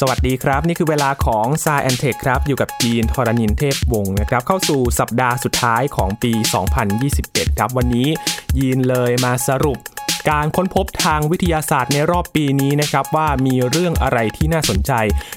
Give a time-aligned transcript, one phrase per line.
[0.00, 6.32] สวัสดีครับ นี่คือเวลาของ s ายแอนเทคครับ อยู่กับจีนทรณินเทพวงศ์นะครับ เข้าสู่สัปดาห์สุดท้ายของปี
[6.94, 8.08] 2021 ครับ วันนี้
[8.58, 9.78] ยีนเลยมาสรุป
[10.30, 14.92] การค้นพบทางวิทยาศาสตร์ในรอบปีนี้นะครับว่ามีเรื่องอะไรที่น่าสนใจ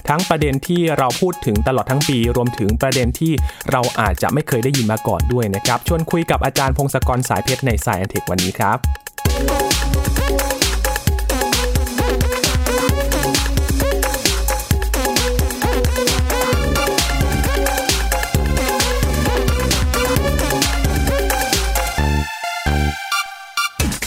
[0.08, 3.32] ทั้งประเด็นที่เราพูดถึงตลอดทั้งปี รวมถึงประเด็นที่
[3.70, 9.07] เราอาจจะไม่เคยได้ยินมาก่อนด้วยนะครับชวนคุยกับอาจารย์พงศกรสายเพชรใน s ายแอนเทควันนี้ครับ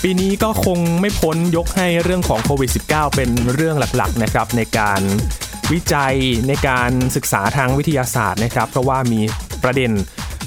[0.05, 5.01] ปีนี้ก็คงไม่พ้นยกให้เรื่องของโควิด -19 เป็นเรื่องหลักๆนะครับในการ
[5.71, 6.15] วิจัย
[6.47, 9.21] ในการศึกษาทางวิทยาศาสตร์นะครับ เพราะว่ามี
[9.63, 9.91] ประเด็น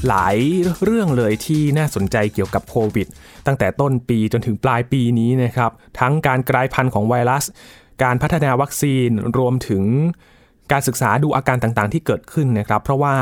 [0.09, 0.37] หลาย
[0.85, 3.07] เรื่องเลยที่น่าสนใจเกี่ยวกับโควิด
[3.47, 7.45] ตั้งแต่ต้นปีจนถึงปลายปีนี้นะครับ ทั้งการกลายพันธุ์ของไวรัส
[8.03, 9.09] การพัฒนาวัคซีน
[9.39, 9.85] รวมถึง
[10.73, 13.17] การศึกษาดูอาการต่างๆ ที่เกิดขึ้นนะครับ เพราะว่า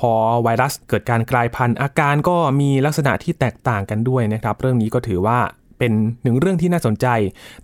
[0.00, 0.12] พอ
[0.42, 5.38] ไวรัสเกิดการกลายพันธุ์อาการก็มีลักษณะที่แตกต่างกันด้วยนะครับ เรื่องนี้ก็ถือว่า
[5.80, 5.92] เป็น
[6.22, 7.06] หนึ่งเรื่องที่น่าสนใจ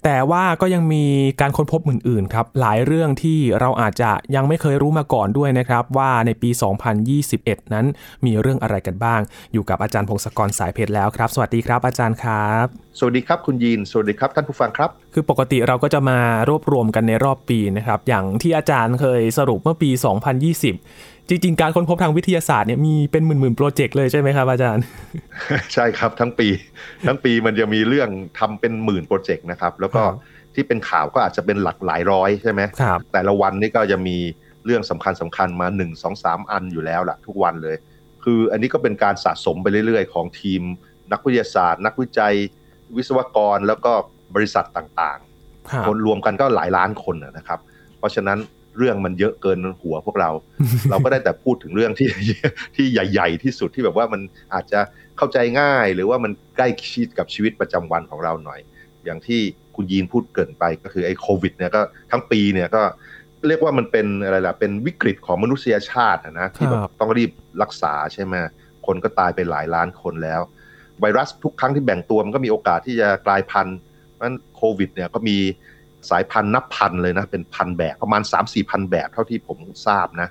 [0.04, 1.04] แต่ว่าก็ยังมี
[1.40, 6.50] การค้นพบอื่นๆครับหลายเรื่องที่เราอาจจะยังไม่เคยรู้มาก่อนด้วยนะครับ ว่าในปี
[7.12, 7.86] 2021 นั้น
[8.26, 9.20] มีเรื่องอะไรกันบ้าง
[9.52, 12.66] อยู่กับอาจารย์พงศกรสายเพชรแล้วครับ สวัสดีครับ อาจารย์ครับ
[12.98, 19.90] สวัสดีครับคุณยีนสวัสดีครับท่านผู้ฟังครับ คือปกติเราก็จะมารวบรวมกันในรอบปีนะครับอย่างที่อาจารย์เคยสรุปเมื่อปี
[20.56, 24.84] 2020 จริง ๆ การค้นพบทางวิทยาศาสตร์เนี่ยมีเป็นหมื่นๆโปรเจกต์เลยใช่ไหมครับอาจารย์
[25.74, 26.48] ใช่ครับทั้งปี
[27.06, 30.02] ทั้งปีมันจะมีเรื่องทำเป็นหมื่นโปรเจกต์นะครับ แล้วก็
[30.54, 34.16] ที่เป็นข่าวก็อาจจะเป็นหลักหลายร้อยใช่ไหมครับแต่ละวันนี่ก็จะมี
[34.64, 37.76] เรื่องสำคัญสำคัญมา1 2 3 อันอยู่แล้วล่ะทุกวันเลย
[38.24, 40.62] คืออันนี้ก็เป็นการสะสมไปเรื่อยๆ ของทีม
[41.12, 42.34] นักวิทยาศาสตร์ นักวิจัย
[42.96, 43.92] วิศวกรแล้วก็
[44.34, 45.18] บริษัทต่าง
[45.70, 47.60] ครับๆคนรวมกันก็หลายล้านคนนะนะครับ
[47.98, 48.38] เพราะฉะนั้น
[48.76, 50.30] เรื่องมันเยอะเกินหัวพวกเรา
[50.90, 52.08] เราก็ได้แต่พูดถึงเรื่องที่
[52.76, 54.20] ที่ใหญ่ ๆ ที่สุดที่แบบว่ามัน
[54.54, 54.80] อาจจะ
[55.18, 58.60] เข้าใจง่าย หรือว่ามันใกล้ชิดกับชีวิตประจำวันของเราหน่อย
[59.04, 59.40] อย่างที่
[59.76, 62.82] คุณยีนพูดเกรินไปก็คือไอ้โควิดเนี่ยก็ทั้งปีเนี่ยก็
[63.48, 67.30] เรียกว่ามันเป็นอะไรล่ะเป็นวิกฤตของมนุษยชาติอะนะที่แบครับบต้องรีบ
[67.62, 68.34] รักษาใช่ไหม
[68.86, 70.40] คนก็ตายไปหลายล้านคนแล้ว
[71.00, 73.78] ไวรัสทุกครั้งที่แบ่งตัวมันก็มีโอกาสที่จะกลายพันธุ์
[74.12, 75.36] เพราะฉะนั้นโควิดเนี่ยก็มี
[76.10, 80.28] สายพันธุ์นับพันเลยนะ เป็นพันแบบประมาณ 3 4พันแบบเท่าที่ผมทราบนะ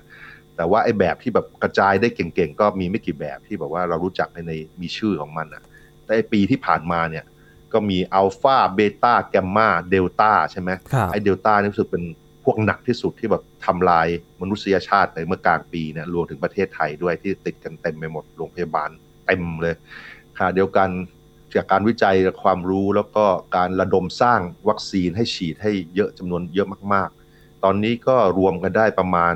[0.56, 5.62] แต่ว่าไอ้แบบที่แบบกระจายได้เก่งๆ ก็มีไม่กี่แบบที่แบบว่าเรารู้จักในในมีชื่อของมันนะ
[6.04, 7.24] แต่ไอ้ปีที่ผ่านมาเนี่ย
[7.72, 12.04] ก็มีอัลฟาเบต้าแกมมาเดลต้าใช่ไหมครับไอ้เดลต้านี่รู้สึกเป็น
[12.44, 14.06] พวกหนักที่สุดที่แบบทำลาย
[14.40, 18.90] มนุษยชาติไปเมื่อกลางปีเนี่ยรวมถึงประเทศไทยด้วยที่ติดกันเต็มไปหมดโรงพยาบาล
[19.26, 19.74] เต็มเลย
[20.36, 20.88] ขณะเดียวกัน
[21.54, 23.24] จากการวิจัยและความรู้แล้วก็
[23.56, 29.34] การระดมสร้างวัคซีนให้ฉีดให้เยอะจำนวนเยอะมากๆ ตอนนี้ก็รวมกันได้ประมาณ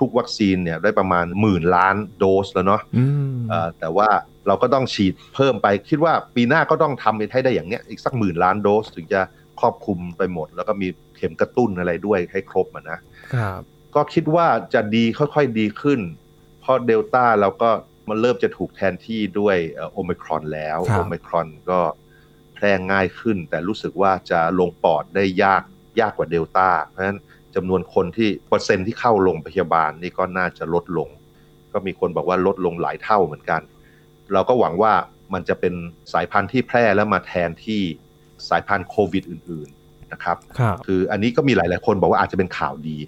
[0.00, 4.08] ทุกๆ วัคซีนเนี่ยได้ประมาณหมื่นล้านโดสแล้วเนาะอืมเอ่อแต่ว่า
[4.46, 9.20] เราก็ต้องฉีดเพิ่มไปคิดว่าปีหน้าก็ต้องทำให้ได้อย่างเนี้ยอีกสักหมื่นล้านโดสถึงจะ
[9.60, 12.98] ครอบคลุมไปหมด แล้วก็มีเข็มกระตุ้นอะไรด้วยให้ครบอะนะ
[13.34, 13.60] ครับ
[13.94, 16.00] ก็คิดว่าจะดีค่อยๆดีขึ้น
[16.60, 17.70] เพราะเดลต้าเราก็
[18.08, 19.56] มันเริ่มจะถูกแทนที่ด้วย
[19.92, 21.80] โอมิครอนแล้วครับโอมิครอนก็
[22.54, 25.62] แพร่ง่ายขึ้น แต่รู้สึกว่าจะลงปอดได้ยาก
[26.00, 27.18] ยากกว่าเดลต้าเพราะฉะนั้น
[27.54, 31.08] จำนวนคนที่เปอร์เซ็นต์ที่เข้าโรงพยาบาลนี่ก็น่าจะลดลง
[31.72, 33.60] ก็มีคนบอกว่าลดลงหลายเท่าเหมือนกัน
[34.32, 34.92] เราก็หวังว่า
[35.34, 35.74] มันจะเป็น
[36.12, 37.82] สายพันธุ์ที่แพร่แล้วมาแทนที่
[38.48, 42.98] สายพันธุ์โควิดอื่น ๆนะครับครับคืออันนี้ก็มีหลาย ๆ คนบอกว่าอาจจะเป็นข่าวดี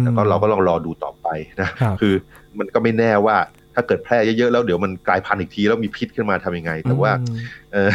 [0.00, 1.28] แต่ก็เราก็ลองรอดูต่อไป
[1.60, 2.14] นะครับคือ
[2.58, 3.36] มันก็ไม่แน่ว่า
[3.74, 7.36] ถ้าเกิดแพร่เยอะๆแล้วเดี๋ยวมันกลายพันธุ์อีกทีแล้วมีพิษขึ้นมาทำยังไง แต่ว่าอืม
[7.72, 7.90] เออ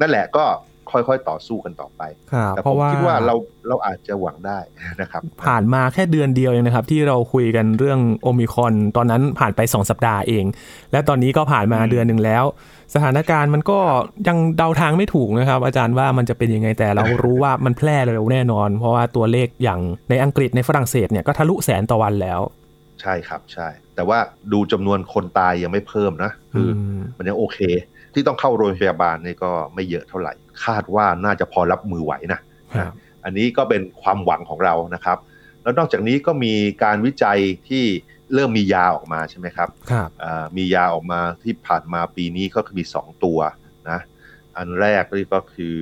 [0.00, 0.44] นั่นแหละก็
[0.92, 2.02] ค่อยๆต่อสู้กันต่อไป
[2.32, 3.34] ครับแต่เพผมราะว่าคิดว่าเรา
[3.68, 4.58] เราอาจจะหวังได้
[5.00, 10.44] นะครับ ผ่านมาแค่เดือนเดียวเองนะครับ ที่เราคุยกันเรื่องโอมิครอนตอนนั้นผ่านไป 2 สัปดาห์เอง
[10.92, 12.44] และตอนนี้ก็ผ่านมาอืมเดือนหนึ่งแล้ว
[12.94, 13.78] สถานการณ์มันก็
[14.28, 19.80] ยังเดาทางไม่ถูกนะครับ อาจารย์ว่ามันจะเป็นยังไงแต่เรารู้ว่ามันแพร่เร็วแน่นอน เพราะว่าตัวเลขอย่าง
[20.10, 22.40] ในอังกฤษในฝรั่งเศสเนี่ยก็ทะลุแสนต่อวันแล้ว
[23.02, 24.18] ใช่ครับใช่ แต่ว่า
[24.52, 27.58] ดูจำนวนคนตายยังไม่เพิ่มนะคืออมมันยังโอเค
[28.14, 30.32] ที่ต้องเข้าโรงพยาบาลนี่ก็ไม่เยอะเท่าไหร่
[30.64, 32.40] คาดว่าน่าจะพอรับมือไหวนะ
[32.76, 32.92] ครับ
[33.24, 35.18] อันนี้ก็เป็นความหวังของเรานะครับ
[35.62, 36.54] แล้วนอกจากนี้ก็มี
[36.84, 37.84] การวิจัยที่
[38.34, 43.38] เริ่มมียาออกมาใช่ไหมครับครับอ่ามียาออกมาที่ผ่านมาปีนี้ก็คือมี 2 ตัว
[43.90, 43.98] นะ
[44.56, 45.74] อันแรกนี่ก็คือ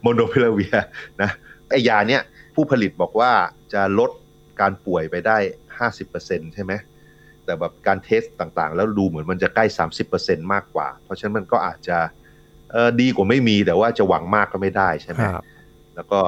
[0.00, 0.76] โมลนูพิราเวียร์
[1.22, 1.30] นะ
[1.68, 2.22] ไอ้ยาเนี้ย
[2.54, 3.32] ผู้ผลิตบอกว่า
[3.72, 4.10] จะลด
[4.60, 5.36] การป่วยไปได้
[5.96, 6.72] 50%ใช่ไหม
[7.44, 9.64] แต่แบบการ test ต่างๆ แล้วดูเหมือนมันจะใกล้
[10.08, 11.98] 30%มากกว่า เพราะฉะนั้นมันก็อาจจะ
[12.72, 15.44] เออดีกว่าไม่มีแต่ว่าจะหวังมากก็ไม่ได้ใช่ไหมครับ
[15.94, 16.20] แล้วก็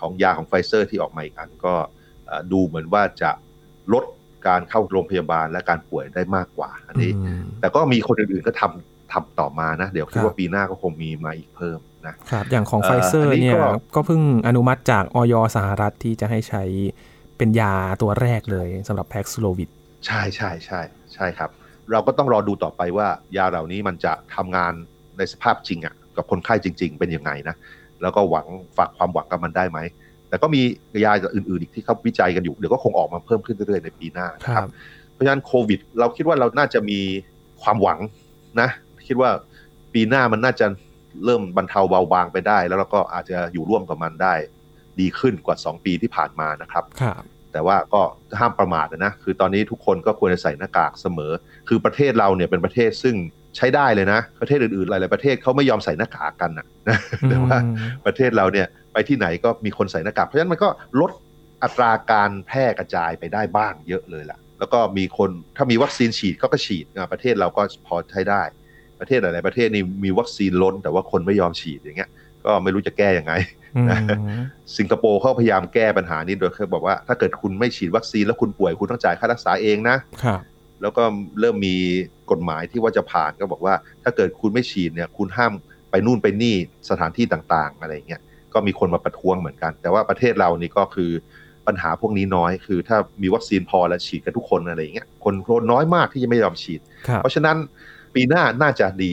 [0.00, 1.74] ของยาของไฟเซอร์ที่ออกมาอีกอันก็
[2.26, 3.30] เอ่อดูเหมือนว่าจะ
[3.92, 4.04] ลด
[4.46, 7.12] การเข้าโรงพยาบาลและการป่วยได้มากกว่า อันนี้
[7.60, 13.56] แต่ก็มีคนอื่นๆก็ทำทำต่อมานะ เดี๋ยวคิดว่าปีหน้าก็คงมีมาอีกเพิ่มนะครับอย่างของไฟเซอร์เนี่ย
[13.94, 16.62] ก็เพิ่งอนุมัติจากออยสหรัฐที่จะให้ใช้
[17.38, 19.68] เป็นยาตัวแรกเลยสำหรับแพ็กสโลวิด
[20.06, 20.80] ใช่ใช่ใช่
[21.14, 21.50] ใช่ครับ
[21.92, 24.72] เราก็ต้องรอดูต่อไปว่ายาเหล่านี้มันจะทำงาน
[25.18, 27.56] ในสภาพจริงอะ่ะกับคนไข้จริง ๆ เป็นยังไงนะ
[28.02, 28.46] แล้วก็หวัง
[28.76, 29.78] ฝากความหวังกับมันได้ไหม
[30.28, 30.62] แต่ก็มี
[31.04, 34.68] ยาอื่นๆอีกที่เขาวิจัยกันอยู่เดี๋ยวก็คงออกมาเพิ่มขึ้นเรื่อยๆในปีหน้าครับ
[35.12, 37.00] เพราะฉะนั้นโควิด เราคิดว่าเราน่าจะมี
[37.62, 37.98] ความหวัง
[38.60, 38.68] นะ
[39.06, 39.30] คิดว่า
[39.94, 40.66] ปีหน้ามันน่าจะ
[41.24, 44.34] เริ่มบรรเทาเบาบางไปได้ แล้วเราก็อาจจะอยู่ร่วมกับมันได้
[45.00, 47.22] ดีขึ้นกว่า 2 ปีที่ผ่านมานะครับครับ
[47.52, 48.02] แต่ว่าก็
[48.38, 51.32] ห้ามประมาทนะ คือตอนนี้ทุกคนก็ควรจะใส่หน้ากากเสมอ
[51.68, 53.14] คือประเทศเราเนี่ยเป็นประเทศซึ่ง
[53.56, 56.66] ใช้ได้เลยนะ ประเทศอื่นๆหลายๆประเทศเขาไม่ยอมใส่หน้ากากกันนะ
[57.30, 57.56] แต่ว่า
[58.06, 60.68] ประเทศเราเนี่ยไปที่ไหนก็มีคนใส่หน้ากาก เพราะฉะนั้นมันก็
[61.00, 61.10] ลด
[61.62, 68.42] อัตราการแพร่กระจายไปได้บ้างเยอะเลยล่ะ แล้วก็มีคนถ้ามีวัคซีนฉีดก็ก็ฉีดประเทศเราก็พอใช้ได้
[69.00, 72.10] ประเทศหลายๆประเทศนี่มีวัคซีนล้น แต่ว่าคนไม่ยอมฉีดอย่างเงี้ย
[72.44, 73.32] ก็ไม่รู้จะแก้ยังไง
[74.76, 79.96] สิงคโปร์เขาพยายามแก้ปัญหานี้โดยเขาบอกว่าถ้าเกิดคุณไม่ฉีดวัคซีนแล้วคุณป่วยคุณต้องจ่ายค่ารักษาเองนะ
[80.82, 81.02] แล้วก็
[81.40, 81.76] เริ่มมี
[82.30, 85.52] กฎหมายที่ว่าจะผ่านก็บอกว่า ถ้าเกิดคุณไม่ฉีดเนี่ย คุณห้าม
[85.90, 86.54] ไปนู่นไปนี่
[86.90, 88.20] สถานที่ต่างๆ อะไรเงี้ย
[88.54, 91.10] ก็มีคนมาประท้วงเหมือนกัน แต่ว่าประเทศเรานี่ก็คือ
[91.66, 96.80] ปัญหาพวกนี้น้อยคือถ้ามีวัคซีนพอแล้วฉีดกันทุกคนอะไรเงี้ยคนคนน้อยมากที่จะไม่ยอมฉีด
[97.16, 97.56] เพราะฉะนั้น
[98.14, 99.12] ปีหน้าน่าจะดี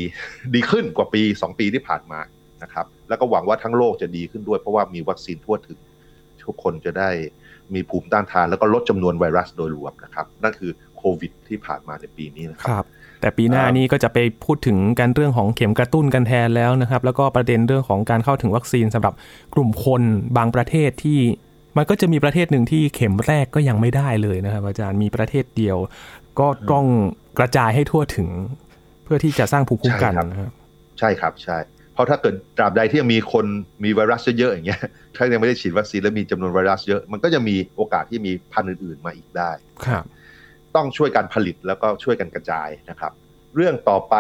[0.56, 2.20] ดีขึ้นกว่าปี 2 ปีที่ผ่านมา
[2.64, 5.80] นะครับ แล้วก็หวังว่าทั้งโลกจะดีขึ้นด้วย เพราะว่ามีวัคซีนทั่วถึง
[6.46, 7.10] ทุกคนจะได้
[7.74, 12.86] มีภูมิต้านทาน แล้วก็ลดจำนวนไวรัสโดยรวมนะครับ นั่นคือโควิดที่ผ่านมาในปีนี้นะครับ
[13.22, 19.14] แต่ปีหน้านี้ก็จะไปพูดถึงการเรื่องของเข็มกระตุ้นกันแทนแล้วนะครับ แล้วก็ประเด็นเรื่องของการเข้าถึงวัคซีนสำหรับ
[19.54, 20.02] กลุ่มคน
[20.38, 21.20] บางประเทศที่
[21.78, 25.78] มันก็จะมีประเทศหนึ่งที่เข็มแรกก็ยังไม่ได้เลยนะครับ อาจารย์มีประเทศเดียว
[26.40, 26.86] ก็ต้อง
[27.40, 28.30] กระจายให้ทั่วถึง
[29.04, 30.52] เพื่อที่จะสร้างภูมิคุ้มกันนะครับ
[31.00, 31.58] ใช่ครับใช่
[32.00, 33.46] ราะถ้าเกิดตราบใดที่ยังมีคน
[33.84, 34.82] มีไวรัสเยอะๆอย่างเงี้ย
[35.16, 39.52] ถ้ายังไม่ได้ฉีดวัคซีนแล้วมีจำนวนไวรัสเยอะ มันก็จะมีโอกาสที่มีพันธุ์อื่นๆมาอีกได้
[39.86, 40.04] ครับ
[40.76, 43.12] ต้องช่วยกันผลิตแล้วก็ช่วยกันกระจายนะครับ
[43.56, 44.16] เรื่องต่อไป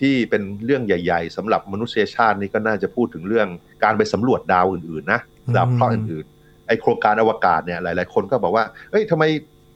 [0.00, 3.48] ที่เป็นเรื่องใหญ่ ๆสำหรับมนุษยชาตินี่ก็น่าจะพูดถึงเรื่อง
[3.84, 5.20] การไปสำรวจดาวอื่นๆนะ
[5.56, 9.24] ดาวเคราะห์อื่นๆไอโครงการอวกาศเนี่ยหลาย ๆ คนก็บอกว่าเฮ้ยทำไม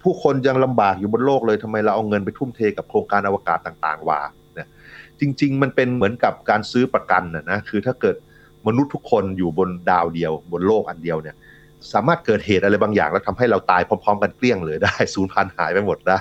[0.03, 4.21] ผู้คนยังลำบากอยู่บนโลกเลยทำไมเราเอาเงินไปทุ่มเทกับโครงการอวกาศต่าง ๆ วะ
[5.23, 8.17] จริง ๆ มันเป็นเหมือนกับการซื้อประกันนะนะคือถ้าเกิด
[8.67, 11.37] มนุษย์ทุกคนอยู่บนดาวเดียว บนโลกอันเดียวเนี่ย
[11.93, 16.21] สามารถเกิดเหตุอะไรบางอย่าง แล้วทำให้เราตายพร้อมๆ กันเกลี้ยงเลยได้สูญพันธุ์หายไปหมดได้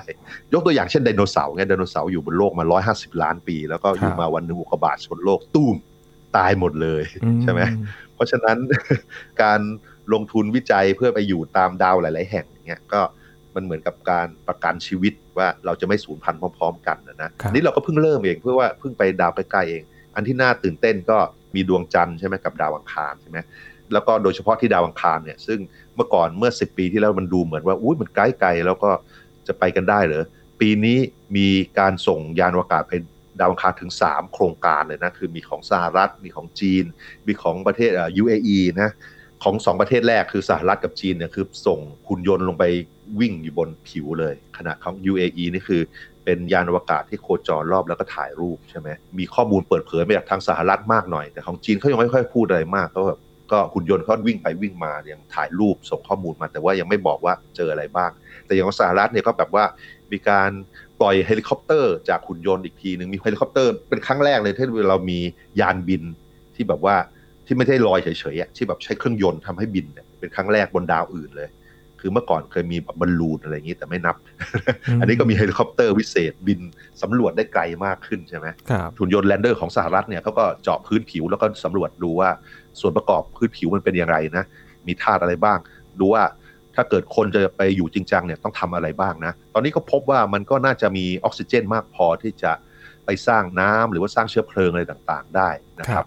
[0.52, 5.76] ยกตัวอย่างเช่นไดโนเสาร์ไงไดโนเสาร์อยู่บนโลกมา 150 ล้านปี แล้วก็อยู่มาวันหนึ่งอุกกาบาตชนโลกตุ้ม
[6.36, 7.02] ตายหมดเลย
[7.42, 7.60] ใช่ไหม
[8.14, 8.56] เพราะฉะนั้น
[9.42, 9.60] การ
[10.12, 13.00] ลงทุนวิจัยเพื่อไปอยู่ตามดาวหลาย ๆ แห่งเนี่ยก็
[13.54, 19.82] มันเหมือนกับการประกันชีวิต ว่าเราจะไม่สูญพันธุ์พร้อม ๆ กันนะนี่เราก็เพิ่งเริ่มเองเพื่อว่าเพิ่งไปดาวใกล้ๆเอง
[20.14, 21.18] อันที่น่าตื่นเต้นก็
[21.54, 23.38] มีดวงจันทร์ใช่ไหมกับดาวอังคารใช่ไหม
[23.92, 25.58] แล้วก็โดยเฉพาะที่ดาวอังคารเนี่ยซึ่ง
[25.96, 28.90] เมื่อก่อนเมื่อ 10 ปีที่แล้วมันดูเหมือนว่าอุ้ยมันไกลไกลแล้วก็
[29.46, 30.24] จะไปกันได้เหรอ
[30.60, 30.98] ปีนี้
[31.36, 32.92] มีการส่งยานอวกาศไป
[33.40, 36.84] ดาวอังคารถึง 3 โครงการเลยนะ คือมีของสหรัฐ มีของจีน
[37.26, 38.90] มีของประเทศอ่า UAE นะ
[39.42, 41.78] ของสองประเทศแรกคือสหรัฐกับจีนเนี่ยคือส่ง
[42.08, 42.64] หุ่นยนต์ลงไป
[43.20, 45.82] วิ่งอยู่บนผิวเลย ขณะของ UAE นี่คือ
[46.24, 48.88] เป็นยานอวกาศที่โคจรรอบแล้วก็ถ่ายรูปใช่ไหม
[49.18, 53.20] มีข้อมูลเปิดเผยมาจากทางสหรัฐมากหน่อย แต่ของจีนเขายังไม่ค่อยพูดอะไรมากเขาแบบ
[53.52, 58.10] ก็หุ่นยนต์เขาวิ่งไปวิ่งมายังถ่ายรูปส่งข้อมูลมา แต่ว่ายังไม่บอกว่าเจออะไรบ้าง
[58.46, 59.64] แต่อย่างของสหรัฐเนี่ยก็แบบว่า
[60.12, 60.50] มีการ
[61.00, 65.18] ปล่อยเฮลิคอปเตอร์จากหุ่นยนต์อีกทีหนึ่งมีเฮลิคอปเตอร์เป็นครั้งแรกเลยที่เรามี
[65.60, 66.02] ยานบิน
[66.54, 66.96] ที่แบบว่า
[67.52, 69.86] ที่ไม่ใช่ลอยเฉยๆที่แบบใช้เครื่องยนต์ทำให้บิน
[70.18, 71.48] เป็นครั้งแรกบนดาวอื่นเลย
[72.00, 74.16] คือเมื่อก่อนเคยมีบอลลูนอะไรอย่างนี้แต่ไม่นับ
[75.00, 76.60] อันนี้ก็มีเฮลิคอปเตอร์วิเศษบิน
[77.02, 78.46] สำรวจได้ไกลมากขึ้นใช่ไหม
[78.98, 82.30] หุ่นยนต์ lander ของสหรัฐเนี่ยเขาก็เจาะพื้นผิวแล้วก็สำรวจดูว่า
[82.80, 84.44] ส่วนประกอบพื้นผิวมันเป็นอย่างไรนะ
[84.86, 85.58] มีธาตุอะไรบ้าง
[86.00, 86.24] ดูว่า
[86.74, 92.52] ถ้าเกิดคนจะไปอยู่จริงจังเนี่ยต้องทำอะไรบ้างนะ ตอนนี้ก็พบว่ามันก็น่าจะมีออกซิเจนมากพอที่จะ
[93.06, 96.06] ไปสร้างน้ำหรือว่าสร้างเชื้อเพลิงอะไรต่างๆ ได้นะครับ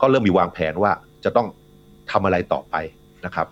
[0.00, 0.92] ก็เริ่มมีวางแผนว่า
[1.24, 1.48] จะต้อง
[2.10, 2.74] ทำอะไรต่อไป
[3.24, 3.46] นะครับ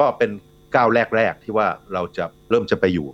[0.00, 0.30] ก็เป็น
[0.74, 3.06] ก้าวแรก ๆ ที่ว่าเราจะเริ่มจะไปอยู่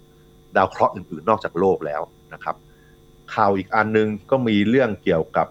[0.56, 2.02] ดาวเคราะห์อื่น ๆ นอกจากโลกแล้ว
[2.34, 2.56] นะครับ
[3.34, 5.46] ข่าวอีกอันนึงก็มีเรื่องเกี่ยวกับ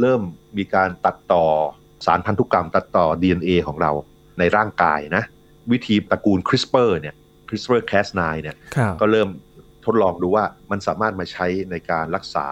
[0.00, 0.22] เริ่ม
[0.58, 1.44] มีการตัดต่อ
[2.06, 3.92] สารพันธุกรรมตัดต่อ DNA ของเรา
[4.38, 5.24] ในร่างกายนะ
[5.72, 7.14] วิธีตระกูล CRISPR เนี่ย
[7.48, 8.56] CRISPR-Cas9 เนี่ย
[9.00, 9.28] ก็เริ่ม
[9.84, 12.46] ทดลองดูว่ามันสามารถมาใช้ในการรักษา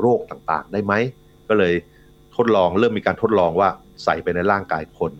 [0.00, 0.92] โรคต่างๆ ได้ไหม
[1.48, 1.74] ก็เลย
[2.36, 3.68] ทดลองเริ่มมีการทดลองว่า
[4.04, 5.12] ใส่ไปในร่างกายคน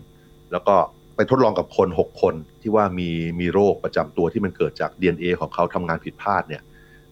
[0.51, 0.75] แล้วก็
[1.15, 6.61] ไปทดลองกับคน 6 คนที่ว่ามีมีโรคประจำตัวที่มันเกิดจาก DNA ของเขาทำงานผิดพลาดเนี่ย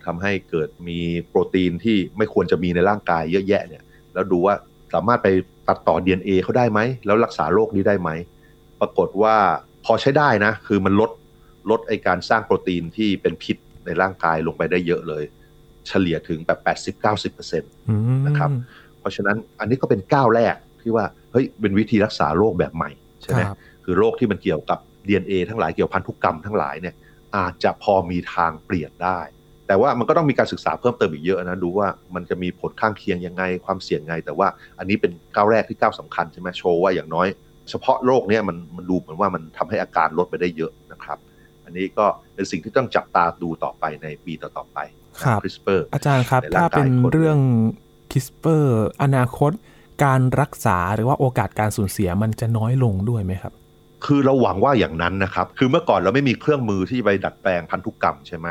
[0.05, 3.83] ทำให้เกิดมีโปรตีนที่ไม่ควรจะมีในร่างกายเยอะแยะเนี่ย
[4.13, 4.55] แล้วดูว่า
[4.93, 5.27] สามารถไป
[5.67, 8.09] ตัดต่อ DNA เขาได้ไหม แล้วรักษาโรคนี้ได้ไหม
[8.79, 9.35] ปรากฏว่า
[9.85, 11.11] พอใช้ได้นะ คือมันลด
[11.69, 15.23] ลดไอการสร้างโปรตีนที่เป็นพิษในร่างกายลงไปได้เยอะเลย
[15.87, 16.59] เฉลี่ยถึงแบบ
[16.97, 17.61] 80-90%
[18.27, 18.49] นะครับ
[19.03, 22.89] เพราะฉะนั้นอันนี้ก็เป็นก้าวแรกที่ว่าเฮ้ยเป็นวิธีรักษาโรคแบบใหม่
[23.21, 23.41] ใช่ไหม
[23.83, 26.95] คือโรคที่มันเกี่ยวกับ DNA ทั้งหลายเกี่ยวพันธุกรรมทั้งหลายเนี่ย
[27.37, 29.19] อาจจะพอมีทางเปลี่ยนได้
[29.67, 34.47] แต่ว่ามันก็ต้องมีการศึกษาเพิ่มเติมอีกเยอะนะดูว่ามันจะมีผลข้างเคียงยังไงความเสี่ยงไง แต่ว่า
[34.79, 37.27] อันนี้เป็นก้าวแรกที่ก้าวสาคัญใช่ไหมโชว์ว่าอย่างน้อย
[37.69, 41.17] เฉพาะโรคเนี้ยมันมันดูเหมือนว่ามันทำให้อาการลดไปได้เยอะนะครับ
[41.65, 42.05] อันนี้ก็
[42.35, 44.79] เป็นสิ่งที่ต้องจับตาดูต่อไปในปีต่อๆไป
[45.21, 47.39] ครับ CRISPR อาจารย์ครับ ถ้าเป็นเรื่อง
[48.13, 49.51] CRISPR อนาคต
[50.03, 53.53] การรักษาหรือว่าโอกาสการสูญเสียมันจะน้อยลงด้วยไหมครับ
[54.05, 58.47] คือเราหวังว่าอย่างนั้นนะครับ คือเมื่อก่อนเราไม่มีเครื่องมือที่ไปดัดแปลงพันธุกรรมใช่ไหม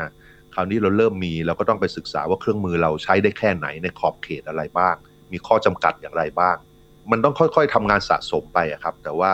[0.53, 4.95] คราวนี้เราเริ่มมีเราก็ต้องไปศึกษาว่าเครื่องมือเราใช้ได้แค่ไหนในขอบเขตอะไรบ้าง
[5.31, 6.55] มีข้อจำกัดอย่างไรบ้าง
[7.11, 9.31] มันต้องค่อยๆทำงานสะสมไปครับ แต่ว่า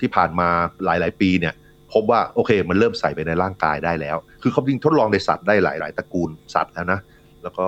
[0.00, 0.48] ที่ผ่านมา
[0.84, 1.54] หลายๆ ปีเนี่ย
[1.92, 7.00] พบว่าโอเค มันเริ่มใส่ไปในร่างกายได้แล้ว คือเขาจริงทดลองในสัตว์ได้หลาย ๆตระกูลสัตว์แล้วนะ
[7.42, 7.66] แล้วก็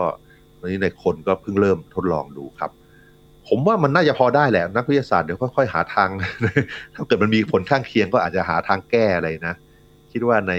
[0.60, 2.70] ตอนนี้ในคนก็เพิ่งเริ่มทดลองดูครับ
[3.48, 6.08] ผมว่ามันน่าจะพอได้แหละ นักวิทยาศาสตร์เดี๋ยวค่อยๆหาทาง
[6.94, 9.56] ถ้าเกิดมันมีผลข้างเคียงก็อาจจะหาทางแก้อะไรนะ
[10.12, 10.54] คิดว่าใน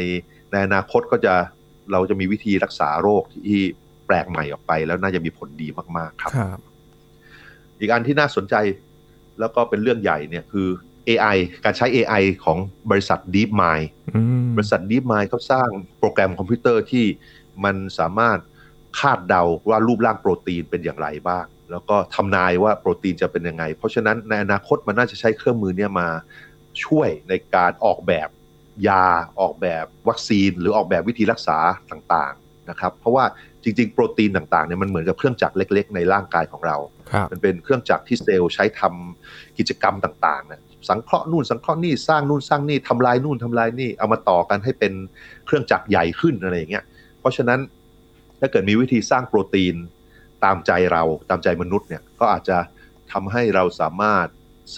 [0.52, 1.34] ในอนาคตก็จะ
[1.92, 3.62] เราจะมีวิธีรักษาโรคที่
[4.06, 6.60] แปลกใหม่ออกไป แล้วน่าจะมีผลดีมากๆครับรบ
[7.80, 8.56] อีกอันที่น่าสนใจ
[9.40, 10.68] แล้วก็เป็นเรื่องใหญ่เนี่ยคือ
[11.08, 12.58] AI การใช้ AI ของ
[12.92, 13.86] บริษัท DeepMind
[14.58, 17.06] บริษัท DeepMind เขาสร้างโปรแกรมคอมพิวเตอร์ที่
[17.64, 18.38] มันสามารถ
[19.00, 26.08] คาดเดาว่ารูปร่างโปรตีนเป็นอย่างไรบ้าง แล้วก็ทำนายว่าโปรตีนจะเป็นยังไง เพราะฉะนั้นในอนาคตมันน่าจะใช้เครื่องมือเนี่ยมา
[26.84, 28.30] ช่วยในการออกแบบ
[28.88, 29.06] ยา
[29.40, 31.58] ออกแบบวัคซีน หรือออกแบบวิธีรักษา
[31.92, 33.26] ต่างๆนะครับ เพราะว่า
[33.64, 36.78] จริงๆ โปรตีนต่างๆเนี่ยมันเหมือนกับเครื่องจักรเล็ก ๆ ในร่างกายของเรา
[37.32, 44.94] มันเป็นเครื่องจักรที่เซลล์ใช้ทำกิจกรรมต่างๆนะสังเคราะห์นู่นสังเคราะห์นี่สร้างนู่นสร้างนี่ทำลายนู่นทำลายนี่เอามาต่อกันให้เป็น
[45.46, 46.86] เครื่องจักรใหญ่ขึ้นอะไรอย่างเงี้ย
[47.20, 47.60] เพราะฉะนั้น
[48.40, 49.76] ถ้าเกิดมีวิธีสร้างโปรตีน
[50.44, 52.58] ตามใจเราตามใจมนุษย์เนี่ยก็อาจจะ
[53.12, 54.28] ทำให้เราสามารถ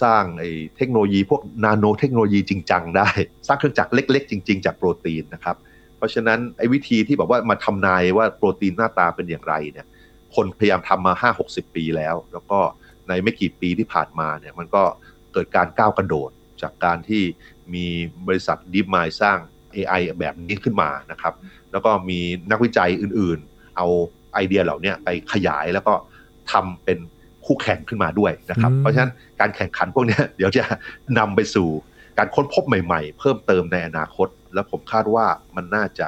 [0.02, 3.08] สร้างไอ้เทคโนโลยีพวกนาโนเทคโนโลยีจริงจังได้
[3.46, 5.56] สร้างเครื่องจักรเล็ก ๆ จริง ๆ จากโปรตีนนะครับ
[5.96, 9.86] เพราะฉะนั้นไอ้วิธีที่บอกว่ามาทำนายว่าโปรตีนหน้าตาเป็นอย่างไรเนี่ย
[10.34, 12.60] คนพยายามทำมา 5 60 ปีแล้ว แล้วก็
[13.08, 14.82] ในไม่กี่ปีที่ผ่านมาเนี่ยมันก็
[15.32, 16.30] เกิดการก้าวกระโดด
[16.62, 17.22] จากการที่
[17.74, 17.86] มี
[18.26, 19.38] บริษัท DeepMind สร้าง
[19.76, 21.34] AI แบบนี้ขึ้นมานะครับ
[21.72, 22.18] แล้วก็มี
[22.50, 23.51] นักวิจัยอื่นๆ
[23.82, 23.94] เอา
[24.34, 25.94] ไอเดียเหล่านี้ไปขยายแล้วก็
[26.52, 26.98] ทำเป็น
[27.44, 30.64] คู่แข่งขึ้นมาด้วยนะครับ เพราะฉะนั้นการแข่งขันพวกนี้เดี๋ยวจะ
[31.18, 31.68] นำไปสู่
[32.18, 36.06] การค้นพบใหม่ๆ เพิ่มเติมในอนาคต แล้วผมคาดว่ามันน่าจะ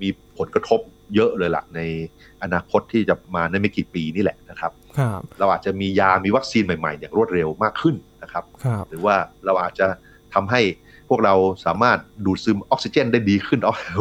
[0.00, 0.80] มีผลกระทบ
[1.14, 1.80] เยอะเลยล่ะ ใน
[2.42, 4.72] อนาคตที่จะมาในไม่กี่ปีนี่แหละนะครับ
[5.38, 8.44] เราอาจจะมียามีวัคซีนใหม่ๆ อย่างรวดเร็วมากขึ้นนะครับ
[8.88, 9.14] หรือว่า
[9.44, 9.86] เราอาจจะ
[10.34, 10.60] ทำให้
[11.08, 11.34] พวกเรา
[11.66, 13.60] สามารถดูดซึมออกซิเจนได้ดีขึ้น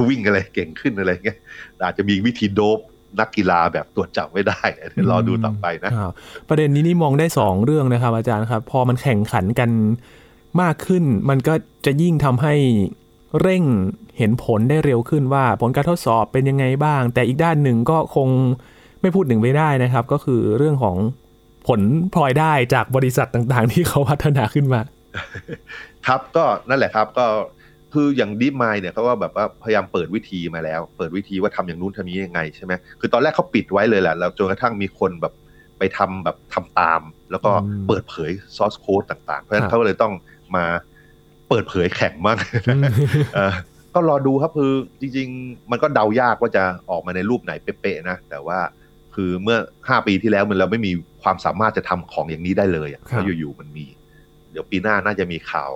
[0.09, 1.37] วิ่งอะไรเก่งขึ้นอะไรเงี้ย
[1.85, 2.79] อาจจะมีวิธีโดบ
[3.19, 4.59] นักกีฬาแบบตรวจจับไม่ได้
[4.91, 5.91] เดี๋ยวรอดูต่อไปนะ
[6.47, 9.69] ประเด็นนี้นี่มองได้ 2 เรื่องนะครับ อาจารย์ครับ พอมันแข่งขันกัน
[10.61, 11.53] มากขึ้น มันก็
[11.85, 12.53] จะยิ่งทำให้
[13.41, 13.63] เร่ง
[14.17, 18.27] เห็นผลได้เร็วขึ้นว่าผลการทดสอบเป็นยังไงบ้าง แต่อีกด้านหนึ่งก็คง
[19.01, 20.97] ไม่พูดหนึ่งไม่ได้นะครับ ก็คือเรื่องของ
[21.67, 21.81] ผล
[22.13, 24.81] พลอยได้จากบริษัทต่างๆ ที่เขาพัฒนาขึ้นมา
[26.07, 27.25] ครับก็นั่นแหละครับก็
[27.93, 35.33] คืออย่างดีมายเนี่ยเขาว่าแบบว่าพยายามเปิดวิธีมาแล้ว เปิดวิธีว่าทำอย่างนู้นทำนี้ยังไงใช่ไหมคือตอนแรกเขาปิดไว้เลยแหละแล้วจนกระทั่งมีคนแบบ
[35.77, 37.51] ไปทำแบบทำตาม แล้วก็
[37.87, 40.13] เปิดเผยซอสโค้ดต่างๆ เพราะฉะนั้นเขาเลยต้อง
[40.55, 40.65] มา
[41.49, 42.37] เปิดเผยแข่งมาก
[43.93, 48.59] ก็รอดูครับคือจริง ๆ มันก็เดายากว่าจะออกมาในรูปไหนเป๊ะๆนะ แต่ว่า
[49.15, 50.91] คือเมื่อห้าปีที่แล้วมันเราไม่มี
[51.23, 53.85] ความสามารถจะทำของอย่างนี้ได้เลยแล้วอยู่ๆมันมี
[54.51, 55.71] เดี๋ยวปีหน้าน่าจะมีข่าว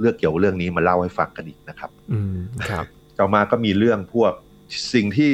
[0.00, 2.36] เรื่องเกี่ยวเรื่องนี้มาเล่าให้ฟังกันอีกนะครับ อืม
[2.70, 2.86] ครับ
[3.18, 4.32] ต่อมาก็มีเรื่องพวก
[4.94, 5.30] สิ่งที่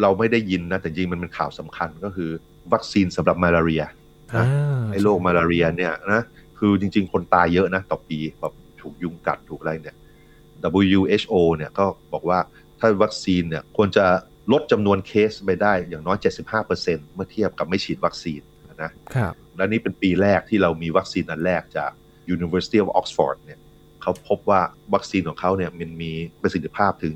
[0.00, 2.30] เราไม่ได้ยินนะแต่จริงมันเป็นข่าวสำคัญก็คือ
[2.72, 3.82] วัคซีนสำหรับมาลาเรีย
[4.36, 4.46] นะ
[4.90, 6.22] ไอ้โรคมาลาเรียเนี่ยนะ
[6.58, 9.96] คือจริง ๆ คนตายเยอะนะต่อปีแบบถูกยุงกัดถูกอะไรเนี่ย
[10.80, 12.38] WHO เนี่ยก็บอกว่า
[12.78, 14.06] ถ้าวัคซีนเนี่ยควรจะ
[14.52, 16.18] ลดจำนวนเคสไปได้อย่างน้อย
[16.62, 18.40] 75%เมื่อเทียบกับไม่ฉีดวัคซีน
[18.82, 21.90] นะครับและนี่เป็นปีแรกที่เรามีวัคซีนอันแรกจาก
[22.34, 23.60] University of Oxford เนี่ย
[24.02, 24.60] เขาพบว่า
[24.94, 26.12] วัคซีนของเขาเนี่ยมันมี
[26.42, 27.12] ประสิทธิภาพถึง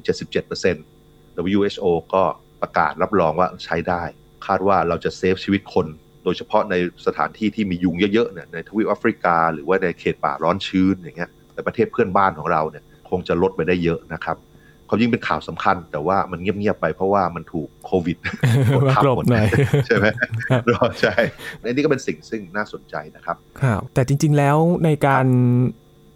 [0.71, 1.85] 77% WHO
[2.15, 2.23] ก็
[2.63, 4.03] ประกาศรับรองว่าใช้ได้
[4.47, 5.87] คาดว่าเราจะเซฟชีวิตคน
[6.25, 6.75] โดยเฉพาะใน
[7.07, 11.31] สถานที่ที่มียุงเยอะๆเนี่ยในทวีปแอฟริกา หรือว่าในเขตป่าร้อนชื้นอย่างเงี้ย
[11.67, 14.37] ประเทศเพื่อนบ้านของเราเนี่ยคงจะลดไปได้เยอะนะครับ
[14.87, 18.17] เขายิ่งเป็นข่าวสำคัญ แต่ว่ามันเงียบๆไปเพราะว่ามันถูกโควิด
[18.89, 19.49] มากลบหน่อย
[19.87, 20.07] ใช่ไหม
[21.01, 21.15] ใช่
[21.61, 25.27] ในนี้ก็เป็นสิ่งซึ่งน่าสนใจนะครับครับแต่จริง ๆแล้วในการ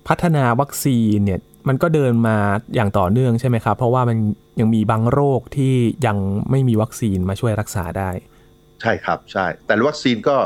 [0.09, 2.37] พัฒนาวัคซีนเนี่ยมันก็เดินมา
[2.75, 4.19] อย่างต่อเนื่องใช่ไหมครับ เพราะว่ามัน
[4.61, 5.75] ยังมีบางโรคที่
[6.07, 6.17] ยัง
[6.51, 8.11] ไม่มีวัคซีนมาช่วยรักษาได้
[8.83, 10.37] ใช่ครับใช่ แต่วัคซีนก็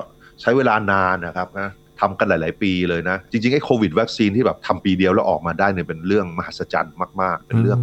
[0.41, 1.69] ใช้เวลานานนะครับนะ
[2.01, 7.79] ทำกันหลาย ๆ ปีเลยนะ จริง ๆ ไอ้โควิดวัคซีนที่แบบทำปีเดียวแล้วออกมาได้เนี่ยเป็นเรื่องมหัศจรรย์มาก ๆ เป็นเรื่อง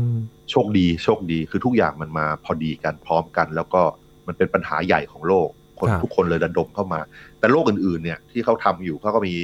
[0.51, 3.81] โชคดีโชคดีคือทุกอย่างมันมาพอดีกันพร้อมกัน แล้วก็
[4.27, 7.00] มันเป็นปัญหาใหญ่ของโลกคนทุกคนเลยระดมเข้ามา
[7.39, 9.36] แต่โรคอื่น ๆ เนี่ยที่เขาทำอยู่เขาก็มี